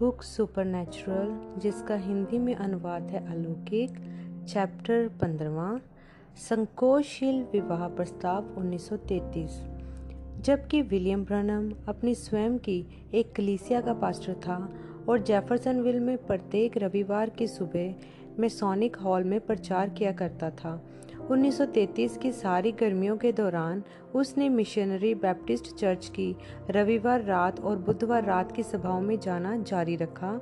[0.00, 3.90] Book supernatural, जिसका हिंदी में अनुवाद है अलौकिक,
[4.48, 5.68] चैप्टर पंद्रवा,
[6.38, 9.56] संकोचशील विवाह प्रस्ताव 1933
[10.44, 12.76] जबकि विलियम ब्रनम अपनी स्वयं की
[13.14, 14.58] एक कलीसिया का पास्टर था
[15.08, 17.94] और जेफरसनविल में प्रत्येक रविवार की सुबह
[18.38, 20.80] में सोनिक हॉल में प्रचार किया करता था
[21.30, 23.82] 1933 की सारी गर्मियों के दौरान
[24.14, 26.36] उसने मिशनरी बैप्टिस्ट चर्च की
[26.70, 30.40] रविवार रात और बुधवार रात की सभाओं में जाना जारी रखा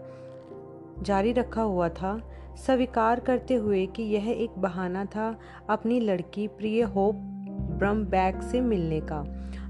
[1.03, 5.39] जारी रखा हुआ था। स्वीकार करते हुए कि यह एक बहाना था
[5.71, 7.15] अपनी लड़की प्रिय होप
[7.79, 9.25] ब्रम बैग से मिलने का।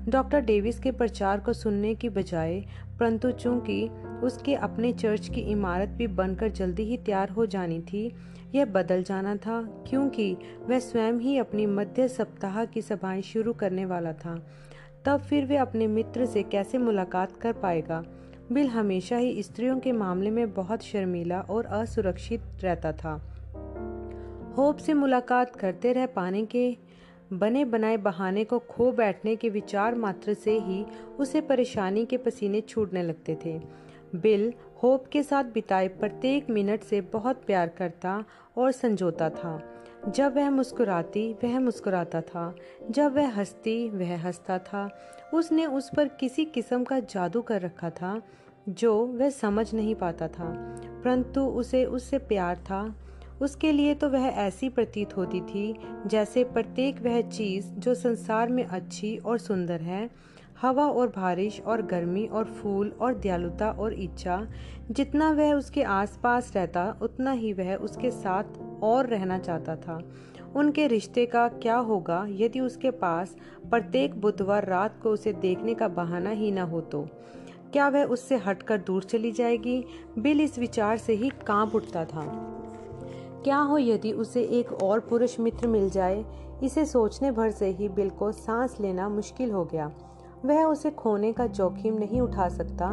[0.08, 2.60] डॉक्टर डेविस के प्रचार को सुनने की बजाय,
[3.00, 3.88] परंतु चूँकि
[4.24, 8.14] उसके अपने चर्च की इमारत भी बनकर जल्दी ही तैयार हो जानी थी।
[8.54, 13.84] यह बदल जाना था, क्योंकि वह स्वयं ही अपनी मध्य सप्ताह की सभाएँ शुरू करने
[13.84, 14.46] वाला था।
[15.04, 18.04] तब फिर वे अपने मित्र से कैसे मुलाकात कर पाएगा?
[18.52, 23.30] बिल हमेशा ही स्त्रियों के मामले में बहुत शर्मीला और असुरक्षित रहता था।
[24.56, 26.76] होप से मुलाकात करते रह पाने के
[27.32, 30.84] बने बनाए बहाने को खो बैठने के विचार मात्र से ही
[31.18, 33.83] उसे परेशानी के पसीने छूटने लगते थे।
[34.14, 38.24] बिल होप के साथ बिताए प्रत्येक मिनट से बहुत प्यार करता
[38.58, 39.70] और संजोता था।
[40.08, 42.54] जब वह मुस्कुराती, वह मुस्कुराता था।
[42.90, 44.98] जब वह हंसती, वह हंसता था।
[45.34, 48.22] उसने उस पर किसी किस्म का जादू कर रखा था,
[48.68, 52.96] जो वह समझ नहीं पाता था। परंतु उसे उससे प्यार था।
[53.42, 55.74] उसके लिए तो वह ऐसी प्रतीत होती थी,
[56.06, 60.10] जैसे प्रत्येक वह चीज़ जो संसार में अच्छी और सुंदर है
[60.62, 64.46] हवा और बारिश और गर्मी और फूल और दयालुता और इच्छा,
[64.90, 68.44] जितना वह उसके आसपास रहता, उतना ही वह उसके साथ
[68.82, 70.02] और रहना चाहता था।
[70.56, 73.36] उनके रिश्ते का क्या होगा यदि उसके पास
[73.70, 77.08] प्रत्येक बुधवार रात को उसे देखने का बहाना ही न हो तो?
[77.72, 79.84] क्या वह उससे हटकर दूर चली जाएगी?
[80.18, 82.50] बिल इस विचार से ही काँप उठता था।
[83.44, 86.24] क्या हो यदि उसे एक और पुरुष मित्र मिल जाए?
[86.62, 89.92] इसे सोचने भर से ही बिल को सांस लेना मुश्किल हो गया।
[90.44, 92.88] वह उसे खोने का जोखिम नहीं उठा सकता।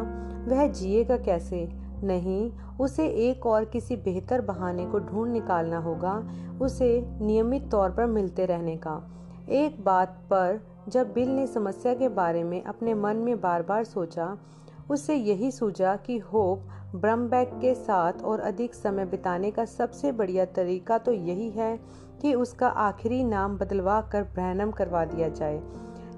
[0.48, 1.68] वह जिएगा कैसे?
[2.02, 6.28] नहीं, उसे एक और किसी बेहतर बहाने को ढूंढ निकालना होगा,
[6.62, 9.10] उसे नियमित तौर पर मिलते रहने का।
[9.48, 13.84] एक बात पर, जब बिल ने समस्या के बारे में अपने मन में बार बार
[13.84, 14.38] सोचा
[14.90, 20.44] उससे यही सूझा कि होप ब्रमबैक के साथ और अधिक समय बिताने का सबसे बढ़िया
[20.44, 21.80] तरीका तो यही है
[22.20, 25.62] कि उसका आखिरी नाम बदलवा कर ब्रहणम करवा दिया जाए।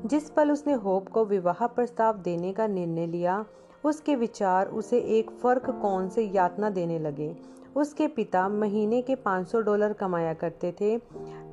[0.06, 3.44] जिस पल उसने होप को विवाह प्रस्ताव देने का निर्णय लिया,
[3.84, 7.36] उसके विचार उसे एक फ़र्क कौन से यातना देने लगे।
[7.76, 10.98] उसके पिता महीने के 500 डॉलर कमाया करते थे।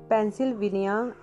[0.10, 1.14] पेंसिल्वेनिया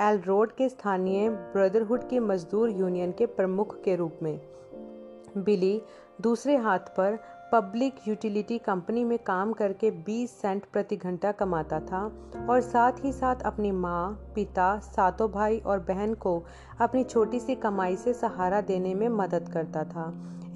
[0.00, 4.40] एल रोड के स्थानीय ब्रदरहुड की मजदूर यूनियन के प्रमुख के रूप में।
[5.36, 5.82] बिली
[6.20, 7.18] दूसरे हाथ पर
[7.52, 12.02] पब्लिक यूटिलिटी कंपनी में काम करके 20 सेंट प्रति घंटा कमाता था
[12.50, 16.42] और साथ ही साथ अपनी माँ, पिता, सातों भाई और बहन को
[16.80, 20.06] अपनी छोटी सी कमाई से सहारा देने में मदद करता था।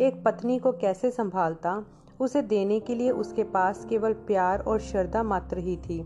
[0.01, 1.85] एक पत्नी को कैसे संभालता,
[2.21, 6.01] उसे देने के लिए उसके पास केवल प्यार और श्रद्धा मात्र ही थी।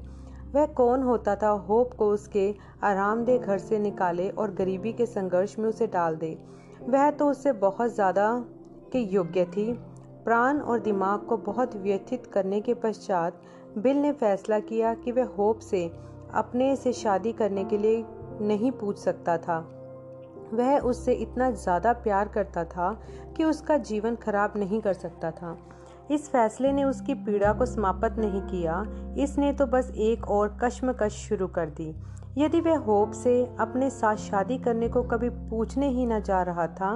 [0.54, 5.58] वह कौन होता था, होप को उसके आरामदेह घर से निकाले और गरीबी के संघर्ष
[5.58, 6.36] में उसे डाल दे।
[6.82, 8.32] वह तो उससे बहुत ज़्यादा
[8.92, 9.72] के योग्य थी।
[10.28, 13.40] प्राण और दिमाग को बहुत व्यथित करने के पश्चात,
[13.78, 15.84] बिल ने फैसला किया कि वह होप से
[16.34, 18.04] अपने से शादी करने के लिए
[18.40, 19.58] नहीं पूछ सकता था।
[20.54, 22.90] वह उससे इतना ज़्यादा प्यार करता था
[23.36, 25.56] कि उसका जीवन खराब नहीं कर सकता था।
[26.10, 28.84] इस फैसले ने उसकी पीड़ा को समाप्त नहीं किया।
[29.18, 31.94] इसने तो बस एक और कश्मकश शुरू कर दी।
[32.38, 36.66] यदि वह होप से अपने साथ शादी करने को कभी पूछने ही न जा रहा
[36.66, 36.92] था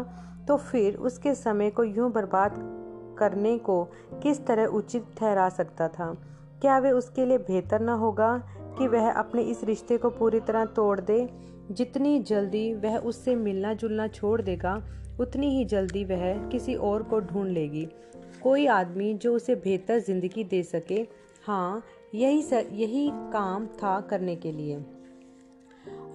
[0.48, 2.81] तो फिर उसके समय को यूँ बर्बाद
[3.18, 3.84] करने को
[4.22, 6.14] किस तरह उचित ठहरा सकता था?
[6.60, 8.38] क्या वे उसके लिए बेहतर न होगा
[8.78, 11.28] कि वह अपने इस रिश्ते को पूरी तरह तोड़ दे?
[11.70, 14.82] जितनी जल्दी वह उससे मिलना जुलना छोड़ देगा
[15.20, 17.88] उतनी ही जल्दी वह किसी और को ढूंढ लेगी।
[18.42, 21.06] कोई आदमी जो उसे बेहतर ज़िंदगी दे सके।
[21.46, 21.82] हाँ
[22.14, 24.84] यही स, यही काम था करने के लिए।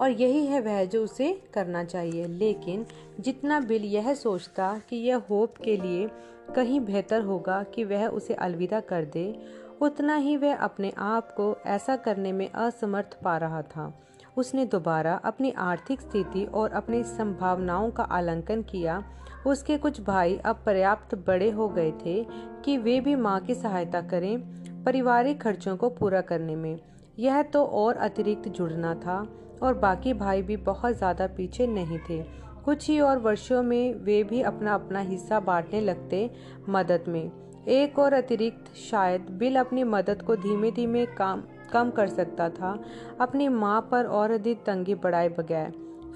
[0.00, 2.86] और यही है वह जो उसे करना चाहिए। लेकिन
[3.18, 6.08] जितना बिल यह सोचता कि यह होप के लिए
[6.56, 9.34] कहीं बेहतर होगा कि वह उसे अलविदा कर दे,
[9.82, 13.92] उतना ही वह अपने आप को ऐसा करने में असमर्थ पा रहा था।
[14.36, 19.02] उसने दोबारा अपनी आर्थिक स्थिति और अपनी संभावनाओं का आलंकन किया।
[19.46, 22.22] उसके कुछ भाई अब पर्याप्त बड़े हो गए थे
[22.64, 24.38] कि वे भी माँ की सहायता करें
[24.84, 26.78] पारिवारिक खर्चों को पूरा करने में।
[27.18, 29.18] यह तो और अतिरिक्त जुड़ना था
[29.62, 32.22] और बाकी भाई भी बहुत ज़्यादा पीछे नहीं थे।
[32.68, 36.30] कुछ ही और वर्षों में वे भी अपना अपना हिस्सा बांटने लगते
[36.68, 37.30] मदद में।
[37.68, 41.42] एक और अतिरिक्त शायद बिल अपनी मदद को धीमे धीमे काम,
[41.72, 42.84] कम कर सकता था,
[43.20, 45.72] अपनी माँ पर और अधिक तंगी बढ़ाए बगैर।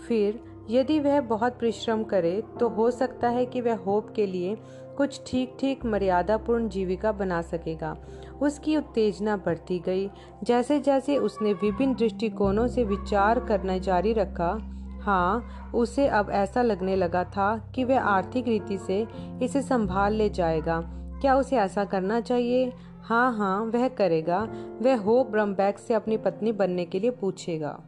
[0.08, 0.40] फिर,
[0.70, 4.56] यदि वह बहुत परिश्रम करे तो हो सकता है कि वह होप के लिए
[4.96, 7.96] कुछ ठीक ठीक मर्यादापूर्ण जीविका बना सकेगा।
[8.42, 10.10] उसकी उत्तेजना बढ़ती गई।
[10.44, 14.68] जैसे जैसे उसने विभिन्न दृष्टिकोणों से विचार करना जारी रखा
[15.02, 15.44] हाँ
[15.74, 19.06] उसे अब ऐसा लगने लगा था कि वह आर्थिक रीति से
[19.42, 20.80] इसे संभाल ले जाएगा।
[21.20, 22.72] क्या उसे ऐसा करना चाहिए?
[23.02, 24.48] हाँ हाँ वह करेगा।
[24.82, 27.80] वह हो ब्रह्मबैग से अपनी पत्नी बनने के लिए पूछेगा।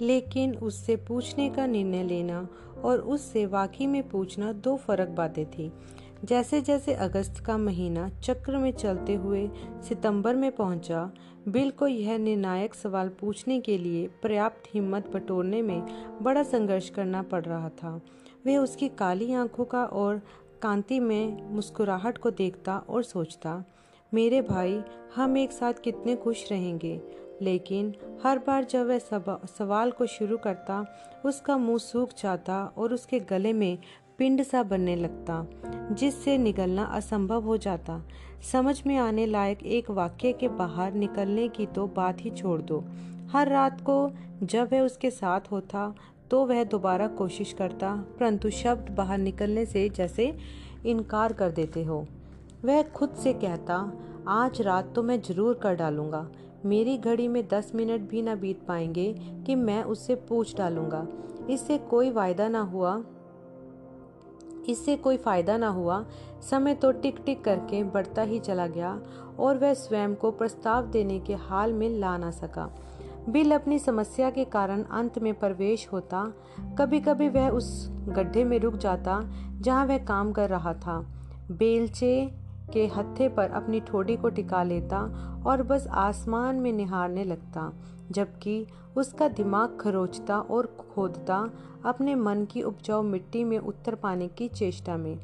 [0.00, 2.48] लेकिन उससे पूछने का निर्णय लेना
[2.84, 5.72] और उससे वाकई में पूछना दो फ़र्क बातें थी।
[6.24, 9.50] जैसे जैसे अगस्त का महीना चक्र में चलते हुए
[9.88, 11.12] सितंबर में पहुँचा,
[11.48, 15.82] बिल को यह निर्णायक सवाल पूछने के लिए पर्याप्त हिम्मत बटोरने में
[16.22, 18.00] बड़ा संघर्ष करना पड़ रहा था।
[18.46, 20.20] वह उसकी काली आँखों का और
[20.62, 23.64] कांति में मुस्कुराहट को देखता और सोचता,
[24.14, 24.82] मेरे भाई,
[25.14, 27.00] हम एक साथ कितने खुश रहेंगे।
[27.42, 28.98] लेकिन हर बार जब वह
[29.58, 30.86] सवाल को शुरू करता,
[31.24, 33.78] उसका मुँह सूख जाता और उसके गले में
[34.18, 35.46] पिंड सा बनने लगता,
[35.92, 38.00] जिससे निकलना असंभव हो जाता।
[38.42, 42.82] समझ में आने लायक एक वाक्य के बाहर निकलने की तो बात ही छोड़ दो।
[43.32, 44.10] हर रात को
[44.42, 45.92] जब वह उसके साथ होता
[46.30, 50.26] तो वह दोबारा कोशिश करता, परंतु शब्द बाहर निकलने से जैसे
[50.86, 52.06] इनकार कर देते हो।
[52.64, 53.76] वह खुद से कहता,
[54.28, 56.26] आज रात तो मैं ज़रूर कर डालूँगा।
[56.64, 59.12] मेरी घड़ी में दस मिनट भी ना बीत पाएँगे
[59.46, 61.06] कि मैं उससे पूछ डालूँगा।
[61.50, 62.96] इससे कोई वायदा ना हुआ
[64.68, 66.04] इससे कोई फ़ायदा ना हुआ।
[66.50, 68.98] समय तो टिक टिक करके बढ़ता ही चला गया
[69.38, 72.70] और वह स्वयं को प्रस्ताव देने के हाल में ला ना सका।
[73.28, 76.24] बिल अपनी समस्या के कारण अंत में प्रवेश होता।
[76.78, 79.20] कभी कभी वह उस गड्ढे में रुक जाता,
[79.60, 80.98] जहाँ वह काम कर रहा था।
[81.50, 82.30] बेलचे
[82.72, 84.98] के हत्थे पर अपनी ठोड़ी को टिका लेता
[85.46, 87.72] और बस आसमान में निहारने लगता,
[88.10, 88.66] जबकि
[88.98, 91.38] उसका दिमाग खरोचता और खोदता
[91.84, 95.18] अपने मन की उपजाऊ मिट्टी में उतर पाने की चेष्टा में।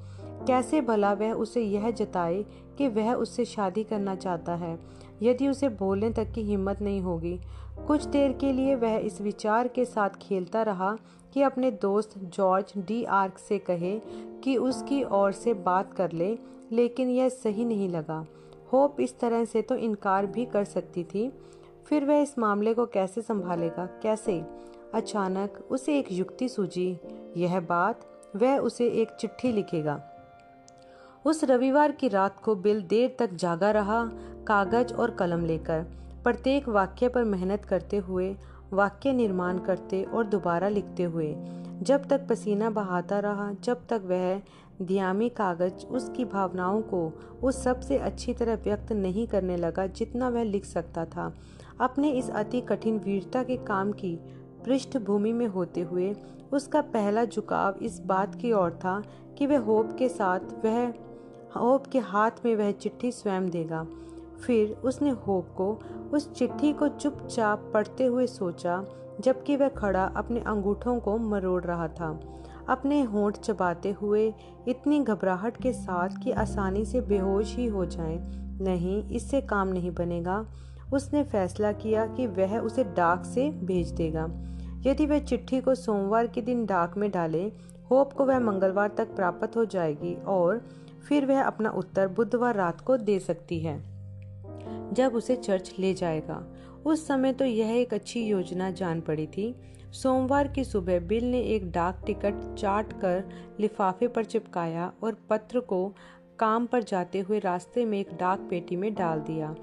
[0.46, 2.44] कैसे भला वह उसे यह जताए
[2.78, 4.78] कि वह उससे शादी करना चाहता है?
[5.22, 7.38] यदि उसे बोलने तक की हिम्मत नहीं होगी,
[7.86, 10.96] कुछ देर के लिए वह इस विचार के साथ खेलता रहा
[11.32, 13.98] कि अपने दोस्त जॉर्ज डी आर्क से कहे
[14.44, 16.38] कि उसकी ओर से बात कर ले,
[16.72, 18.24] लेकिन यह सही नहीं लगा।
[18.72, 21.30] होप इस तरह से तो इनकार भी कर सकती थी।
[21.86, 23.86] फिर वह इस मामले को कैसे संभालेगा?
[23.86, 24.44] कैसे?
[24.94, 26.98] अचानक उसे एक युक्ति सूझी।
[27.36, 28.00] यह बात
[28.36, 30.02] वह उसे एक चिट्ठी लिखेगा।
[31.24, 34.10] उस रविवार की रात को बिल देर तक जागा रहा,
[34.46, 35.86] कागज़ और कलम लेकर।
[36.24, 38.36] प्रत्येक वाक्य पर मेहनत करते हुए,
[38.72, 41.36] वाक्य निर्माण करते और दोबारा लिखते हुए।
[41.82, 44.42] जब तक पसीना बहाता रहा, जब तक वह
[44.82, 50.42] दियामी कागज़ उसकी भावनाओं को उस सबसे अच्छी तरह व्यक्त नहीं करने लगा जितना वह
[50.42, 51.34] लिख सकता था।
[51.80, 54.16] अपने इस अति कठिन वीरता के काम की
[54.64, 56.16] पृष्ठभूमि में होते हुए,
[56.52, 59.02] उसका पहला झुकाव इस बात की ओर था
[59.38, 60.88] कि वह होप के साथ, वह
[61.56, 63.86] होप के हाथ में वह चिट्ठी स्वयं देगा।
[64.46, 65.80] फिर उसने होप को,
[66.12, 68.84] उस चिट्ठी को चुपचाप पढ़ते हुए सोचा,
[69.20, 72.20] जबकि वह खड़ा अपने अंगूठों को मरोड़ रहा था।
[72.68, 74.34] अपने होंठ चबाते हुए
[74.68, 78.18] इतनी घबराहट के साथ कि आसानी से बेहोश ही हो जाए।
[78.60, 80.46] नहीं, इससे काम नहीं बनेगा।
[80.94, 84.24] उसने फैसला किया कि वह उसे डाक से भेज देगा।
[84.86, 87.52] यदि वह चिट्ठी को सोमवार के दिन डाक में डाले,
[87.90, 90.64] होप को वह मंगलवार तक प्राप्त हो जाएगी और
[91.08, 93.94] फिर वह अपना उत्तर बुधवार रात को दे सकती है।
[94.92, 96.46] जब उसे चर्च ले जाएगा।
[96.86, 99.54] उस समय तो यह एक अच्छी योजना जान पड़ी थी।
[99.92, 103.24] सोमवार की सुबह बिल ने एक डाक टिकट चाट कर
[103.60, 105.94] लिफाफे पर चिपकाया और पत्र को
[106.38, 109.54] काम पर जाते हुए रास्ते में एक डाक पेटी में डाल दिया।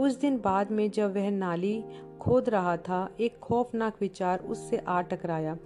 [0.00, 1.84] उस दिन बाद में जब वह नाली
[2.20, 5.56] खोद रहा था, एक खौफनाक विचार उससे आ टकराया।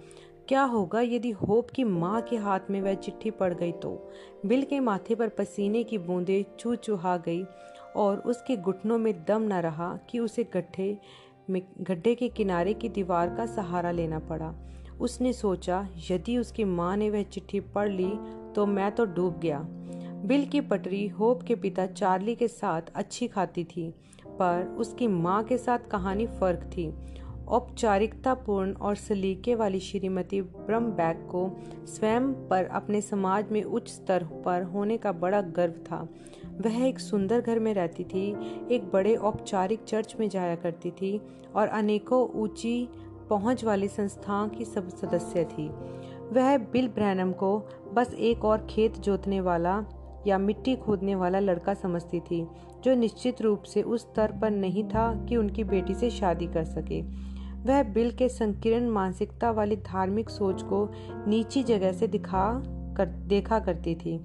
[0.47, 4.11] क्या होगा यदि होप की माँ के हाथ में वह चिट्ठी पड़ गई तो?
[4.45, 7.43] बिल के माथे पर पसीने की बूंदें चू चूहा गई
[7.95, 10.97] और उसके घुटनों में दम न रहा कि उसे गड्ढे
[11.49, 14.53] में, गड्ढे के किनारे की दीवार का सहारा लेना पड़ा।
[15.01, 18.11] उसने सोचा, यदि उसकी माँ ने वह चिट्ठी पढ़ ली
[18.55, 19.65] तो मैं तो डूब गया।
[20.25, 23.93] बिल की पटरी होप के पिता चार्ली के साथ अच्छी खाती थी।
[24.39, 26.93] पर उसकी माँ के साथ कहानी फ़र्क थी।
[27.47, 31.49] औपचारिकतापूर्ण और सलीके वाली श्रीमती ब्रह्मबैग को
[31.85, 36.01] स्वयं पर अपने समाज में उच्च स्तर पर होने का बड़ा गर्व था।
[36.61, 38.29] वह एक सुंदर घर में रहती थी,
[38.71, 41.19] एक बड़े औपचारिक चर्च में जाया करती थी
[41.55, 42.87] और अनेकों ऊँची
[43.29, 45.67] पहुँच वाली संस्थाओं की सब सदस्य थी।
[46.31, 47.57] वह बिल ब्रैनम को
[47.93, 49.79] बस एक और खेत जोतने वाला
[50.27, 52.45] या मिट्टी खोदने वाला लड़का समझती थी,
[52.83, 56.63] जो निश्चित रूप से उस स्तर पर नहीं था कि उनकी बेटी से शादी कर
[56.63, 57.01] सके।
[57.63, 60.87] वह बिल के संकीर्ण मानसिकता वाली धार्मिक सोच को
[61.27, 62.47] नीची जगह से दिखा
[62.97, 64.19] कर, देखा करती थी।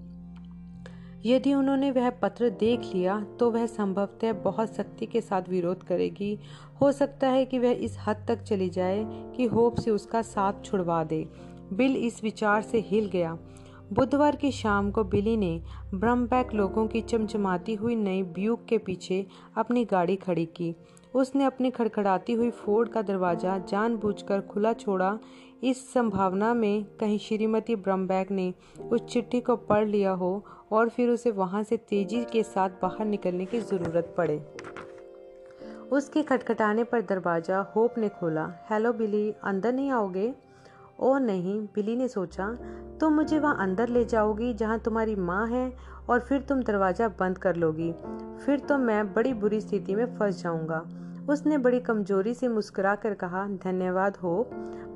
[1.26, 6.38] यदि उन्होंने वह पत्र देख लिया तो वह संभवतः बहुत सख्ती के साथ विरोध करेगी।
[6.80, 9.04] हो सकता है कि वह इस हद तक चली जाए
[9.36, 11.26] कि होप से उसका साथ छुड़वा दे।
[11.72, 13.36] बिल इस विचार से हिल गया।
[13.92, 15.60] बुधवार की शाम को बिली ने
[15.94, 20.74] ब्रह्मबैक लोगों की चमचमाती हुई नई ब्यूक के पीछे अपनी गाड़ी खड़ी की।
[21.14, 25.18] उसने अपनी खड़खड़ाती हुई फोर्ड का दरवाज़ा जानबूझकर खुला छोड़ा।
[25.62, 31.10] इस संभावना में कहीं श्रीमती ब्रह्मबैक ने उस चिट्ठी को पढ़ लिया हो और फिर
[31.10, 34.38] उसे वहाँ से तेज़ी के साथ बाहर निकलने की ज़रूरत पड़े।
[35.92, 40.32] उसके खटखटाने पर दरवाज़ा होप ने खोला। हेलो बिली, अंदर नहीं आओगे?
[41.00, 42.46] ओ नहीं, बिली ने सोचा।
[43.00, 45.72] तुम मुझे वहाँ अंदर ले जाओगी, जहाँ तुम्हारी माँ है,
[46.08, 47.92] और फिर तुम दरवाज़ा बंद कर लोगी।
[48.44, 50.84] फिर तो मैं बड़ी बुरी स्थिति में फंस जाऊँगा।
[51.28, 54.50] उसने बड़ी कमज़ोरी से मुस्कुरा कर कहा, धन्यवाद हो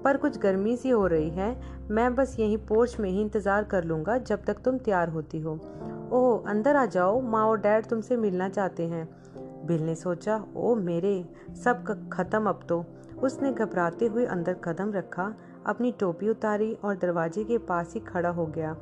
[0.05, 1.57] पर कुछ गर्मी सी हो रही है।
[1.91, 5.53] मैं बस यहीं पोर्च में ही इंतज़ार कर लूँगा जब तक तुम तैयार होती हो।
[6.13, 9.09] ओह, अंदर आ जाओ। माँ और डैड तुमसे मिलना चाहते हैं।
[9.67, 11.25] बिल ने सोचा ओ मेरे,
[11.65, 12.85] सब खत्म अब तो।
[13.23, 15.35] उसने घबराते हुए अंदर कदम रखा।
[15.67, 18.77] अपनी टोपी उतारी और दरवाजे के पास ही खड़ा हो गया।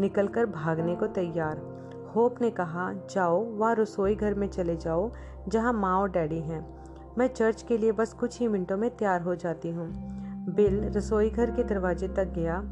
[0.00, 1.82] निकलकर भागने को तैयार।
[2.16, 5.12] होप ने कहा, जाओ, वहाँ रसोई घर में चले जाओ,
[5.48, 6.82] जहाँ माँ और डैडी हैं।
[7.18, 10.12] मैं चर्च के लिए बस कुछ ही मिनटों में तैयार हो जाती हूँ।
[10.54, 12.64] बिल रसोई घर के दरवाजे तक गया।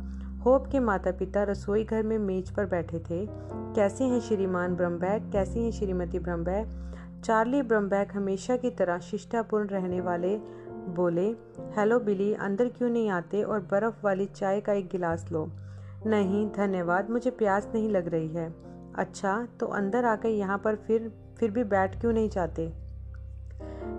[0.44, 3.26] होप के माता पिता रसोई घर में मेज पर बैठे थे।
[3.74, 5.32] कैसे हैं श्रीमान ब्रह्मबैग?
[5.32, 6.94] कैसी हैं श्रीमती ब्रह्मबैग?
[7.24, 10.40] चार्ली ब्रह्मबैग हमेशा की तरह शिष्टापूर्ण रहने वाले
[10.90, 11.26] बोले,
[11.76, 15.50] हेलो बिली, अंदर क्यों नहीं आते और बर्फ़ वाली चाय का एक गिलास लो?
[16.06, 18.54] नहीं, धन्यवाद, मुझे प्यास नहीं लग रही है।
[18.94, 22.72] अच्छा तो अंदर आकर यहाँ पर फिर फिर भी बैठ क्यों नहीं जाते?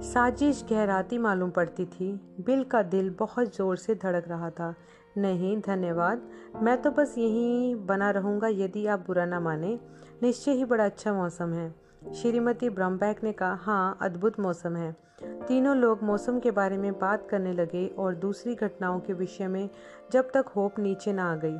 [0.01, 4.75] साजिश गहराती मालूम पड़ती थी। बिल का दिल बहुत ज़ोर से धड़क रहा था।
[5.17, 6.29] नहीं, धन्यवाद,
[6.61, 9.79] मैं तो बस यहीं बना रहूँगा यदि आप बुरा ना माने।
[10.23, 11.75] निश्चय ही बड़ा अच्छा मौसम है।
[12.15, 15.10] श्रीमती ब्रह्मबैक ने कहा हाँ अद्भुत मौसम है।
[15.47, 19.69] तीनों लोग मौसम के बारे में बात करने लगे और दूसरी घटनाओं के विषय में
[20.11, 21.57] जब तक होप नीचे ना आ गई।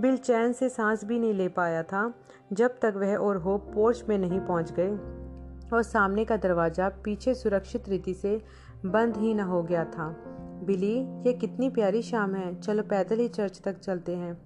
[0.00, 2.12] बिल चैन से सांस भी नहीं ले पाया था,
[2.52, 4.90] जब तक वह और होप पोर्च में नहीं पहुँच गए
[5.72, 8.40] और सामने का दरवाज़ा पीछे सुरक्षित रीति से
[8.86, 10.08] बंद ही न हो गया था।
[10.64, 10.94] बिली,
[11.26, 14.40] ये कितनी प्यारी शाम है, चलो पैदल ही चर्च तक चलते हैं।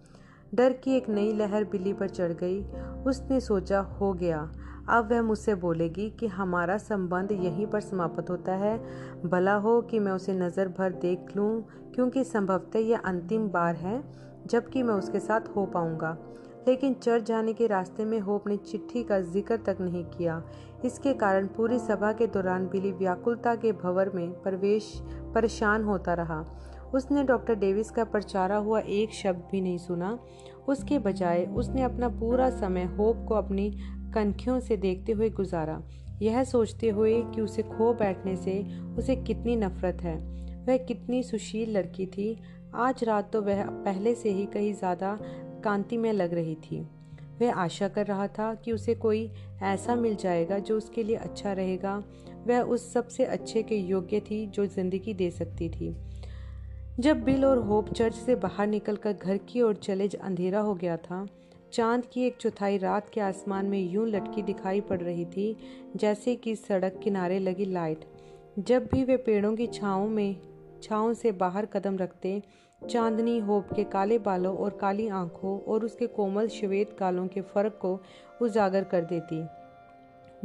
[0.54, 2.62] डर की एक नई लहर बिल्ली पर चढ़ गई।
[3.06, 4.50] उसने सोचा, हो गया।
[4.88, 8.78] अब वह मुझसे बोलेगी कि हमारा संबंध यहीं पर समाप्त होता है।
[9.24, 11.62] भला हो कि मैं उसे नज़र भर देख लूँ,
[11.94, 14.02] क्योंकि संभवतः यह अंतिम बार है,
[14.46, 16.16] जबकि मैं उसके साथ हो पाऊँगा।
[16.68, 20.42] लेकिन चर्च जाने के रास्ते में होप ने चिट्ठी का ज़िक्र तक नहीं किया।
[20.84, 24.92] इसके कारण पूरी सभा के दौरान बिली व्याकुलता के भंवर में प्रवेश,
[25.34, 26.44] परेशान होता रहा।
[26.94, 30.18] उसने डॉक्टर डेविस का प्रचारा हुआ एक शब्द भी नहीं सुना।
[30.68, 33.68] उसके बजाय उसने अपना पूरा समय होप को अपनी
[34.16, 35.80] कनखियों से देखते हुए गुजारा।
[36.22, 38.52] यह सोचते हुए कि उसे खो बैठने से
[38.98, 40.16] उसे कितनी नफरत है।
[40.66, 42.36] वह कितनी सुशील लड़की थी।
[42.74, 45.18] आज रात तो वह पहले से ही कहीं ज़्यादा
[45.64, 46.80] कांति में लग रही थी।
[47.40, 49.30] वह आशा कर रहा था कि उसे कोई
[49.62, 52.02] ऐसा मिल जाएगा जो उसके लिए अच्छा रहेगा।
[52.46, 55.94] वह उस सबसे अच्छे के योग्य थी जो ज़िंदगी दे सकती थी।
[57.00, 60.96] जब बिल और होप चर्च से बाहर निकलकर घर की ओर चले अंधेरा हो गया
[60.96, 61.26] था
[61.76, 65.56] चाँद की एक चौथाई रात के आसमान में यूँ लटकी दिखाई पड़ रही थी,
[65.96, 68.04] जैसे कि सड़क किनारे लगी लाइट।
[68.58, 70.36] जब भी वे पेड़ों की छाँव में,
[70.82, 72.42] छाँव से बाहर कदम रखते,
[72.90, 77.78] चांदनी होप के काले बालों और काली आँखों और उसके कोमल श्वेत गालों के फ़र्क
[77.82, 78.00] को
[78.42, 79.44] उजागर कर देती।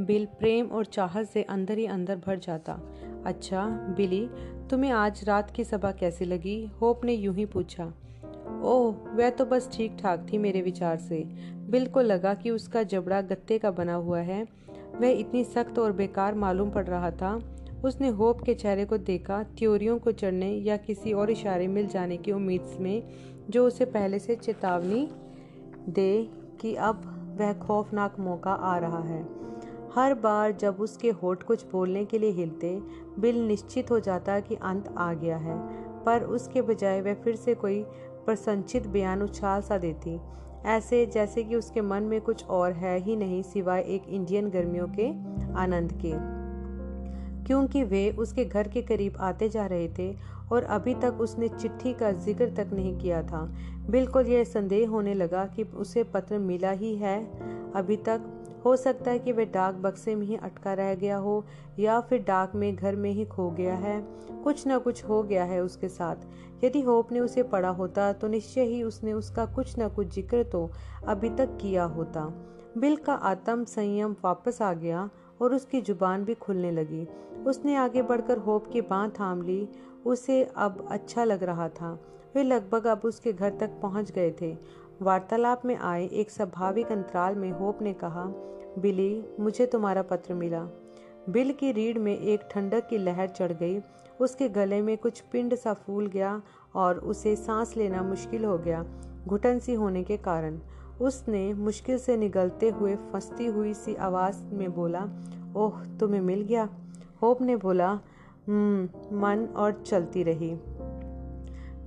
[0.03, 2.79] बिल प्रेम और चाहत से अंदर ही अंदर भर जाता।
[3.25, 3.65] अच्छा
[3.97, 4.27] बिली,
[4.69, 6.65] तुम्हें आज रात की सभा कैसी लगी?
[6.81, 7.93] होप ने यूँ ही पूछा।
[8.61, 11.23] ओह, वह तो बस ठीक ठाक थी मेरे विचार से।
[11.69, 14.47] बिल को लगा कि उसका जबड़ा गत्ते का बना हुआ है।
[15.01, 19.43] वह इतनी सख्त और बेकार मालूम पड़ रहा था। उसने होप के चेहरे को देखा,
[19.43, 23.03] त्योरियों को चढ़ने या किसी और इशारे मिल जाने की उम्मीद में,
[23.49, 25.09] जो उसे पहले से चेतावनी
[25.89, 26.29] दे
[26.61, 29.27] कि अब वह खौफनाक मौका आ रहा है।
[29.95, 32.81] हर बार जब उसके होठ कुछ बोलने के लिए हिलते,
[33.19, 37.55] बिल निश्चित हो जाता कि अंत आ गया है। पर उसके बजाय वह फिर से
[37.55, 37.85] कोई
[38.25, 40.19] प्रसंचित बयान उछाल सा देती।
[40.65, 44.87] ऐसे जैसे कि उसके मन में कुछ और है ही नहीं सिवाय एक इंडियन गर्मियों
[44.87, 45.09] के
[45.53, 46.41] आनंद के।
[47.45, 50.15] क्योंकि वे उसके घर के करीब आते जा रहे थे
[50.51, 53.55] और अभी तक उसने चिट्ठी का ज़िक्र तक नहीं किया था।
[53.89, 57.25] बिल्कुल यह संदेह होने लगा कि उसे पत्र मिला ही है।
[57.75, 61.43] अभी तक हो सकता है कि वह डाक बक्से में ही अटका रह गया हो
[61.79, 63.99] या फिर डाक में घर में ही खो गया है।
[64.43, 68.27] कुछ न कुछ हो गया है उसके साथ। यदि होप ने उसे पढ़ा होता तो
[68.27, 70.69] निश्चय ही उसने उसका कुछ न कुछ ज़िक्र तो
[71.07, 72.25] अभी तक किया होता।
[72.77, 75.09] बिल का आत्म संयम वापस आ गया
[75.41, 77.07] और उसकी ज़ुबान भी खुलने लगी।
[77.45, 79.67] उसने आगे बढ़कर होप की बाँ थाम ली।
[80.05, 81.91] उसे अब अच्छा लग रहा था।
[82.35, 84.55] वे लगभग अब उसके घर तक पहुँच गए थे।
[85.01, 88.25] वार्तालाप में आए एक स्वाभाविक अंतराल में होप ने कहा,
[88.79, 90.67] बिली, मुझे तुम्हारा पत्र मिला।
[91.29, 93.79] बिल की रीढ़ में एक ठंडक की लहर चढ़ गई।
[94.21, 96.41] उसके गले में कुछ पिंड सा फूल गया
[96.75, 98.85] और उसे सांस लेना मुश्किल हो गया,
[99.27, 100.59] घुटन सी होने के कारण।
[101.01, 105.07] उसने मुश्किल से निगलते हुए फंसती हुई सी आवाज़ में बोला,
[105.55, 106.69] ओह, तुम्हें मिल गया?
[107.21, 107.99] होप ने बोला
[108.47, 108.83] हम्म
[109.17, 110.57] मन और चलती रही।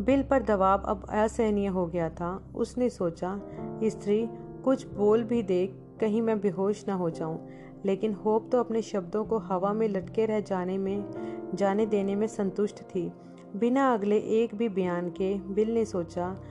[0.00, 3.40] बिल पर दबाव अब असहनीय हो गया था। उसने सोचा,
[3.84, 4.28] स्त्री,
[4.64, 5.66] कुछ बोल भी दे,
[6.00, 7.48] कहीं मैं बेहोश न हो जाऊँ।
[7.84, 11.04] लेकिन होप तो अपने शब्दों को हवा में लटके रह जाने में,
[11.54, 13.12] जाने देने में संतुष्ट थी।
[13.56, 16.42] बिना अगले एक भी बयान के बिल ने सोचा,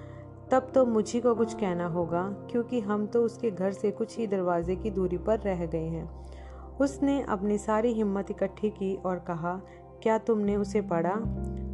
[0.51, 4.27] तब तो मुझी को कुछ कहना होगा, क्योंकि हम तो उसके घर से कुछ ही
[4.27, 6.25] दरवाजे की दूरी पर रह गए हैं।
[6.77, 9.61] उसने अपनी सारी हिम्मत इकट्ठी की और कहा,
[10.03, 11.15] क्या तुमने उसे पढ़ा?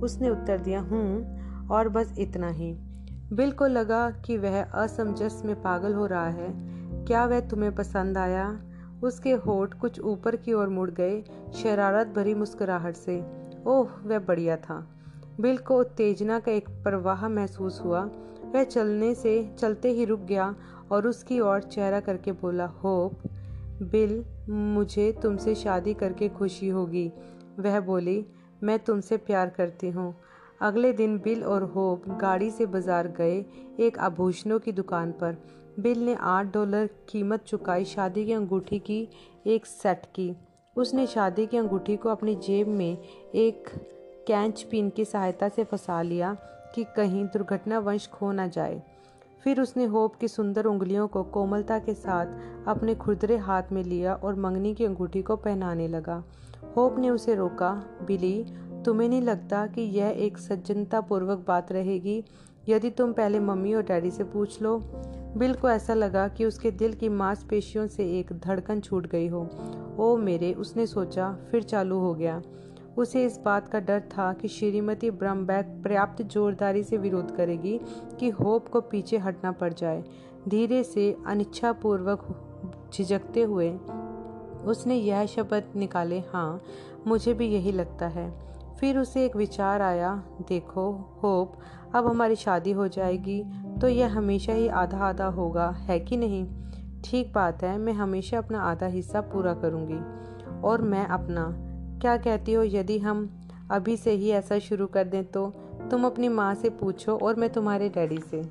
[0.04, 1.40] उसने उत्तर दिया हूँ
[1.72, 2.74] और बस इतना ही।
[3.34, 6.50] बिल को लगा कि वह असमंजस में पागल हो रहा है।
[7.06, 8.62] क्या वह तुम्हें पसंद आया?
[9.04, 11.24] उसके होठ कुछ ऊपर की ओर मुड़ गए,
[11.54, 13.24] शरारत भरी मुस्कुराहट से।
[13.68, 14.96] ओह, वह बढ़िया था।
[15.40, 18.10] बिल को उत्तेजना का एक प्रवाह महसूस हुआ।
[18.52, 20.56] वह चलने से, चलते ही रुक गया
[20.92, 23.20] और उसकी ओर चेहरा करके बोला, होप,
[23.82, 27.14] बिल, मुझे तुमसे शादी करके खुशी होगी।
[27.60, 28.26] वह बोली,
[28.64, 30.16] मैं तुमसे प्यार करती हूँ।
[30.62, 33.38] अगले दिन बिल और होप गाड़ी से बाज़ार गए
[33.80, 35.38] एक आभूषणों की दुकान पर।
[35.80, 39.08] बिल ने आठ डॉलर कीमत चुकाई, शादी की अंगूठी की
[39.48, 40.36] एक सेट की।
[40.76, 42.98] उसने शादी की अंगूठी को अपनी जेब में
[43.36, 43.70] एक
[44.28, 46.36] कैंच पिन की सहायता से फंसा लिया
[46.76, 48.82] कि कहीं दुर्घटनावंश खो न जाए।
[49.44, 54.14] फिर उसने होप की सुंदर उंगलियों को कोमलता के साथ अपने खुरदरे हाथ में लिया
[54.14, 56.24] और मंगनी की अंगूठी को पहनाने लगा।
[56.78, 58.46] होप ने उसे रोका, बिली
[58.86, 62.24] तुम्हें नहीं लगता कि यह एक सज्जनता पूर्वक बात रहेगी?
[62.70, 64.78] यदि तुम पहले मम्मी और डैडी से पूछ लो।
[65.38, 69.50] बिल को ऐसा लगा कि उसके दिल की मांसपेशियों से एक धड़कन छूट गई हो।
[70.00, 72.42] ओ मेरे, उसने सोचा, फिर चालू हो गया।
[72.98, 77.80] उसे इस बात का डर था कि श्रीमती ब्रम्बैक पर्याप्त जोरदारी से विरोध करेगी
[78.20, 80.04] कि होप को पीछे हटना पड़ जाए।
[80.48, 82.28] धीरे से अनिच्छापूर्वक
[82.94, 83.78] झिझकते हुए
[84.66, 86.62] उसने यह शब्द निकाले हाँ
[87.08, 90.92] मुझे भी यही लगता है। फिर उसे एक विचार आया देखो
[91.24, 91.58] होप
[91.96, 93.44] अब हमारी शादी हो जाएगी
[93.82, 96.48] तो यह हमेशा ही आधा आधा होगा है कि नहीं?
[97.06, 100.00] ठीक बात है मैं हमेशा अपना आधा हिस्सा पूरा करूँगी
[100.62, 101.46] और मैं अपना।
[102.02, 103.40] क्या कहती हो यदि हम
[103.72, 105.54] अभी से ही ऐसा शुरू कर दें तो?
[105.92, 108.42] तुम अपनी माँ से पूछो और मैं तुम्हारे डैडी से।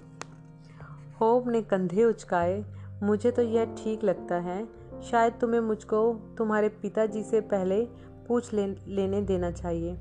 [1.21, 2.65] होप ने कंधे उचकाए।
[3.03, 4.69] मुझे तो यह ठीक लगता है।
[5.11, 7.85] शायद तुम्हें मुझको तुम्हारे पिताजी से पहले
[8.29, 9.99] पूछ ले, लेने देना चाहिए।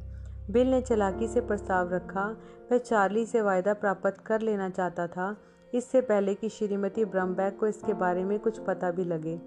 [0.50, 2.38] बिल ने चलाकी से प्रस्ताव रखा।
[2.72, 5.38] वह चार्ली से वायदा प्राप्त कर लेना चाहता था।
[5.74, 9.42] इससे पहले कि श्रीमती ब्रम्बैक को इसके बारे में कुछ पता भी लगे।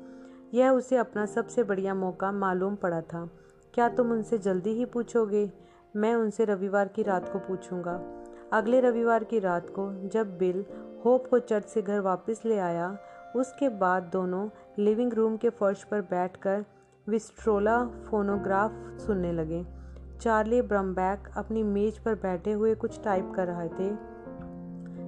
[0.55, 3.31] यह उसे अपना सबसे बढ़िया मौका मालूम पड़ा था।
[3.75, 5.53] क्या तुम उनसे जल्दी ही पूछोगे?
[5.97, 10.65] मैं उनसे रविवार की रात को पूछूँगा। अगले रविवार की रात को जब बिल
[11.05, 12.99] होप को चर्च से घर वापस ले आया,
[13.37, 16.65] उसके बाद दोनों लिविंग रूम के फर्श पर बैठकर
[17.09, 18.73] विस्ट्रोला फोनोग्राफ
[19.07, 19.80] सुनने लगे।
[20.21, 23.91] चार्ली ब्रम्बैक अपनी मेज पर बैठे हुए कुछ टाइप कर रहे थे।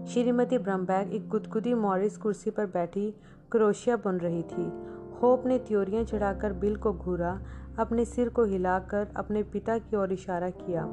[0.07, 3.15] श्रीमती ब्रम्बैक एक गुदगुदी मॉरिस कुर्सी पर बैठी
[3.51, 4.73] क्रोशिया बन रही थी।
[5.23, 7.41] होप ने त्योरियाँ चढ़ाकर बिल को घूरा,
[7.79, 10.85] अपने सिर को हिलाकर अपने पिता की ओर इशारा किया।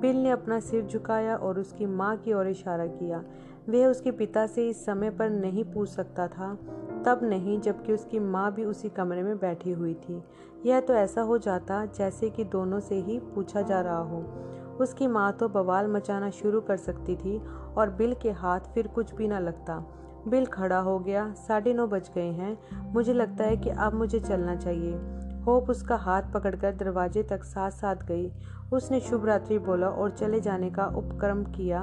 [0.00, 3.24] बिल ने अपना सिर झुकाया और उसकी माँ की ओर इशारा किया।
[3.68, 6.58] वह उसके पिता से इस समय पर नहीं पूछ सकता था।
[7.06, 10.22] तब नहीं जबकि उसकी माँ भी उसी कमरे में बैठी हुई थी।
[10.66, 14.18] यह तो ऐसा हो जाता जैसे कि दोनों से ही पूछा जा रहा हो।
[14.80, 17.38] उसकी माँ तो बवाल मचाना शुरू कर सकती थी
[17.78, 19.84] और बिल के हाथ फिर कुछ भी ना लगता।
[20.28, 24.20] बिल खड़ा हो गया, साढ़े नौ बज गए हैं। मुझे लगता है कि अब मुझे
[24.20, 24.96] चलना चाहिए।
[25.44, 28.30] होप उसका हाथ पकड़कर दरवाजे तक साथ साथ गई।
[28.72, 31.82] उसने शुभ रात्रि बोला और चले जाने का उपक्रम किया,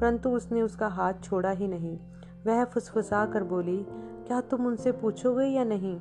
[0.00, 1.98] परंतु उसने उसका हाथ छोड़ा ही नहीं।
[2.46, 3.84] वह फुसफुसा कर बोली
[4.26, 6.00] क्या तुम उनसे पूछोगे या नहीं?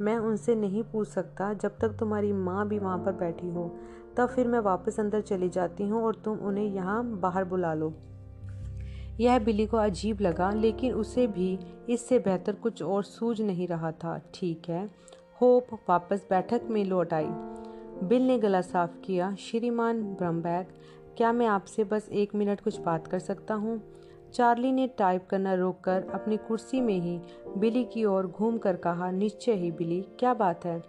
[0.00, 3.76] मैं उनसे नहीं पूछ सकता। जब तक तुम्हारी माँ भी वहाँ पर बैठी हो,
[4.16, 7.94] तब फिर मैं वापस अंदर चली जाती हूँ और तुम उन्हें यहाँ बाहर बुला लो।
[9.20, 13.92] यह बिली को अजीब लगा, लेकिन उसे भी इससे बेहतर कुछ और सूझ नहीं रहा
[13.92, 14.90] था। ठीक है।
[15.40, 17.28] होप वापस बैठक में लौट आई।
[18.02, 20.68] बिल ने गला साफ़ किया। श्रीमान ब्रम्बैक
[21.16, 23.82] क्या मैं आपसे बस एक मिनट कुछ बात कर सकता हूँ?
[24.34, 27.20] चार्ली ने टाइप करना रोककर अपनी कुर्सी में ही
[27.58, 30.82] बिली की ओर घूम कर कहा, निश्चय ही बिली, क्या बात है?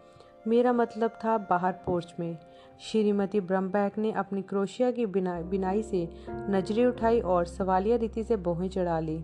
[0.48, 2.38] मेरा मतलब था बाहर पोर्च में।
[2.80, 8.36] श्रीमती ब्रह्मबैक ने अपनी क्रोशिया की बिना, बिनाई से नज़रें उठाई और सवालिया रीति से
[8.36, 9.24] बोहें चढ़ा ली।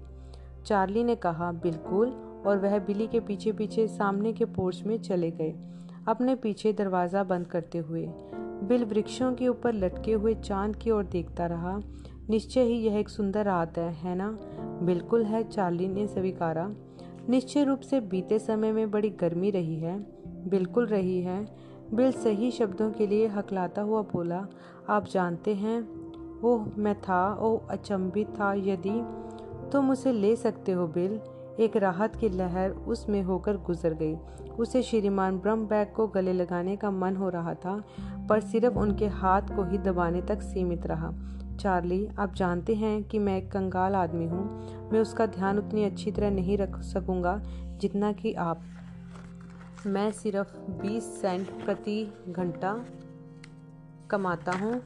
[0.66, 2.10] चार्ली ने कहा, बिल्कुल।
[2.48, 5.54] और वह बिली के पीछे पीछे सामने के पोर्च में चले गए,
[6.08, 8.06] अपने पीछे दरवाज़ा बंद करते हुए।
[8.64, 11.80] बिल वृक्षों के ऊपर लटके हुए चाँद की ओर देखता रहा।
[12.30, 14.40] निश्चय ही यह एक सुंदर रात है है ना?
[14.84, 16.72] बिल्कुल है, चार्ली ने स्वीकारा।
[17.30, 20.00] निश्चय रूप से बीते समय में बड़ी गर्मी रही है।
[20.50, 21.56] बिल्कुल रही है।
[21.94, 24.48] बिल सही शब्दों के लिए हकलाता हुआ बोला,
[24.90, 25.88] आप जानते हैं
[26.42, 29.02] ओह मैं था ओह अचंभित था, यदि
[29.72, 31.20] तुम उसे ले सकते हो, बिल,
[31.60, 34.16] एक राहत की लहर उसमें होकर गुजर गई।
[34.60, 37.84] उसे श्रीमान ब्रह्म बैग को गले लगाने का मन हो रहा था,
[38.30, 41.14] पर सिर्फ़ उनके हाथ को ही दबाने तक सीमित रहा।
[41.58, 46.12] चार्ली, आप जानते हैं कि मैं एक कंगाल आदमी हूँ। मैं उसका ध्यान उतनी अच्छी
[46.12, 47.42] तरह नहीं रख सकूँगा
[47.78, 48.62] जितना कि आप।
[49.88, 52.86] मैं सिर्फ़ 20 सेंट प्रति घंटा
[54.10, 54.82] कमाता हूँ।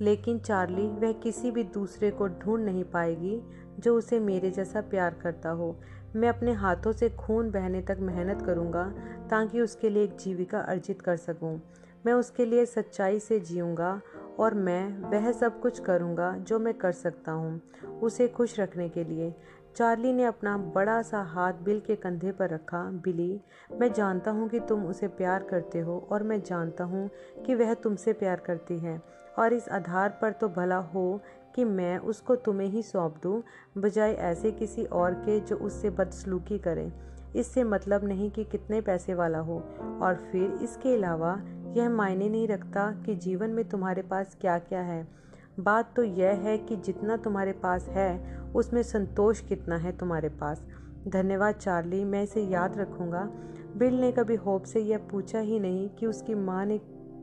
[0.00, 3.42] लेकिन चार्ली, वह किसी भी दूसरे को ढूंढ नहीं पाएगी
[3.78, 5.76] जो उसे मेरे जैसा प्यार करता हो।
[6.16, 8.84] मैं अपने हाथों से खून बहने तक मेहनत करूँगा
[9.30, 11.60] ताकि उसके लिए एक जीविका अर्जित कर सकूँ।
[12.06, 14.00] मैं उसके लिए सच्चाई से जीऊँगा
[14.38, 17.60] और मैं वह सब कुछ करूँगा जो मैं कर सकता हूँ,
[18.02, 19.34] उसे खुश रखने के लिए।
[19.76, 23.40] चार्ली ने अपना बड़ा सा हाथ बिल के कंधे पर रखा। बिली,
[23.80, 27.10] मैं जानता हूँ कि तुम उसे प्यार करते हो और मैं जानता हूँ
[27.46, 29.02] कि वह तुमसे प्यार करती है।
[29.38, 31.20] और इस आधार पर तो भला हो
[31.54, 33.42] कि मैं उसको तुम्हें ही सौंप दूँ,
[33.78, 36.92] बजाय ऐसे किसी और के जो उससे बदसलूकी करे।
[37.36, 39.58] इससे मतलब नहीं कि कितने पैसे वाला हो।
[40.02, 41.34] और फिर इसके अलावा
[41.76, 45.08] यह मायने नहीं रखता कि जीवन में तुम्हारे पास क्या क्या है।
[45.60, 50.64] बात तो यह है कि जितना तुम्हारे पास है, उसमें संतोष कितना है तुम्हारे पास।
[51.08, 53.30] धन्यवाद चार्ली, मैं इसे याद रखूँगा।
[53.76, 56.78] बिल ने कभी होप से यह पूछा ही नहीं कि उसकी माँ ने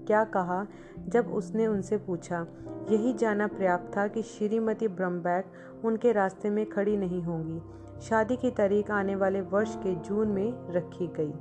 [0.08, 0.68] क्या कहा
[1.08, 2.48] जब उसने उनसे पूछा।
[2.92, 5.46] यही जाना पर्याप्त था कि श्रीमती ब्रम्बैक
[5.86, 7.62] उनके रास्ते में खड़ी नहीं होंगी।
[8.02, 11.34] शादी की तारीख आने वाले वर्ष के जून में रखी गई।